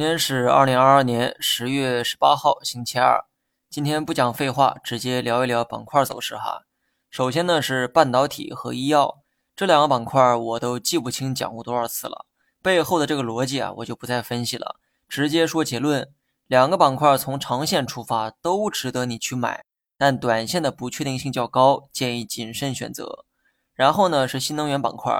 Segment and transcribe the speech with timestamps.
[0.00, 3.22] 今天是二零二二年十月十八号，星期二。
[3.68, 6.62] 今天不讲废话，直接聊一聊板块走势哈。
[7.10, 9.18] 首先呢是半导体和医药
[9.54, 12.24] 这两个板块，我都记不清讲过多少次了，
[12.62, 14.76] 背后的这个逻辑啊，我就不再分析了，
[15.06, 16.10] 直接说结论：
[16.46, 19.66] 两个板块从长线出发都值得你去买，
[19.98, 23.26] 但短线的不确定性较高，建议谨慎选择。
[23.74, 25.12] 然后呢是新能源板块。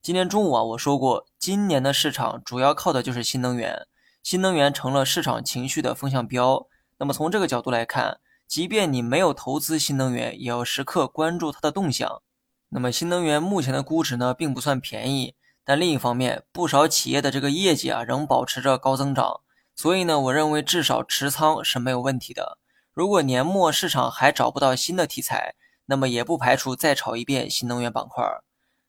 [0.00, 3.86] 今天中午啊，我说过，今年的市场主要靠的就是新能源，
[4.22, 6.66] 新能源成了市场情绪的风向标。
[6.98, 12.22] 那么从这个角度来看，即便你没有投资新能源，也要时刻关注它的动向。
[12.68, 19.40] 那么新能源目前的估值呢，并不算便宜，但另一方面，不少企业的这个业绩啊，仍保持着高增长。
[19.74, 22.58] 所以呢，我认为至少持仓是没有问题的。
[22.92, 25.54] 如果年末市场还找不到新的题材，
[25.86, 28.24] 那么也不排除再炒一遍新能源板块。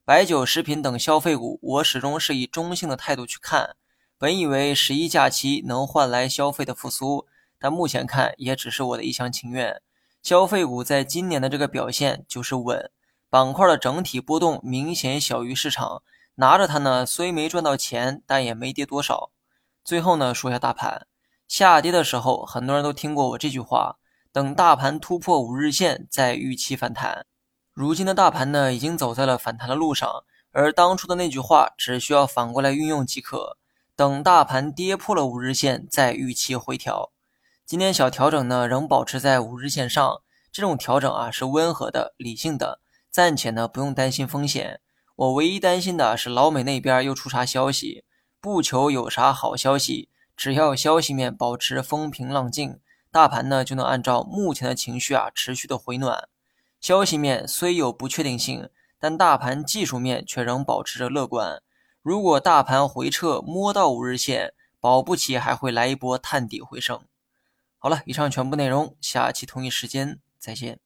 [0.06, 3.76] 白酒、食品等消费股，我始终是以中性的态度去看。
[4.24, 7.28] 本以为十一假期能换来消费的复苏，
[7.60, 9.82] 但目前看也只是我的一厢情愿。
[10.22, 12.90] 消费股在今年的这个表现就是稳，
[13.30, 16.04] 板块的整体波动明显小于市场。
[16.36, 19.32] 拿着它呢，虽没赚到钱，但也没跌多少。
[19.84, 21.06] 最后呢，说一下大盘
[21.46, 23.98] 下跌的时候，很多人都听过我这句话：
[24.32, 27.26] 等大盘突破五日线再预期反弹。
[27.74, 33.58] 如今的大盘呢，已经走在了反弹的路上，而当初的那句话只需要反过来运用即可。
[33.96, 37.12] 等大盘跌破了五日线，再预期回调。
[37.64, 40.22] 今天小调整呢，仍保持在五日线上。
[40.52, 42.80] 这种调整啊，是温和的、理性的，
[43.12, 44.82] 暂且呢不用担心风险。
[45.16, 48.04] 我唯一担心的是老美那边又出啥消息。
[48.42, 52.80] 不求有啥好消息，只要消息面保持风平浪静，
[53.12, 56.28] 大盘呢就能按照目前的情绪啊，持续的回暖。
[56.82, 58.70] 消息面虽有不确定性，
[59.00, 61.62] 但大盘技术面却仍保持着乐观。
[62.04, 67.02] 如果大盘回撤摸到五日线，保不齐还会来一波探底回升。
[67.78, 70.82] 好了，以上全部内容，下期同一时间再见。